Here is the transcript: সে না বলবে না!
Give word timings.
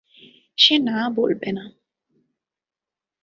সে 0.57 0.75
না 0.79 1.09
বলবে 1.09 1.49
না! 1.51 1.65